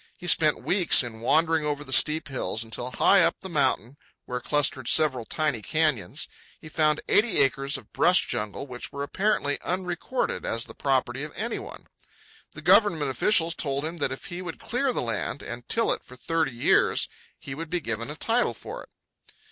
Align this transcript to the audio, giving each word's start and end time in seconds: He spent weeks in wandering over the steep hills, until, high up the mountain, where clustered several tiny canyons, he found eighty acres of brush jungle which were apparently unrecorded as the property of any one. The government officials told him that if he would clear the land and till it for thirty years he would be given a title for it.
He 0.17 0.25
spent 0.25 0.63
weeks 0.63 1.03
in 1.03 1.19
wandering 1.21 1.63
over 1.63 1.83
the 1.83 1.93
steep 1.93 2.27
hills, 2.29 2.63
until, 2.63 2.89
high 2.89 3.21
up 3.21 3.35
the 3.41 3.49
mountain, 3.49 3.97
where 4.25 4.39
clustered 4.41 4.87
several 4.87 5.25
tiny 5.25 5.61
canyons, 5.61 6.27
he 6.59 6.69
found 6.69 7.01
eighty 7.07 7.37
acres 7.37 7.77
of 7.77 7.93
brush 7.93 8.25
jungle 8.25 8.65
which 8.65 8.91
were 8.91 9.03
apparently 9.03 9.59
unrecorded 9.61 10.43
as 10.43 10.65
the 10.65 10.73
property 10.73 11.21
of 11.23 11.31
any 11.35 11.59
one. 11.59 11.85
The 12.53 12.63
government 12.63 13.11
officials 13.11 13.53
told 13.53 13.85
him 13.85 13.97
that 13.97 14.11
if 14.11 14.25
he 14.25 14.41
would 14.41 14.57
clear 14.57 14.91
the 14.91 15.03
land 15.03 15.43
and 15.43 15.69
till 15.69 15.91
it 15.93 16.03
for 16.03 16.15
thirty 16.15 16.51
years 16.51 17.07
he 17.37 17.53
would 17.53 17.69
be 17.69 17.79
given 17.79 18.09
a 18.09 18.15
title 18.15 18.55
for 18.55 18.81
it. 18.81 18.89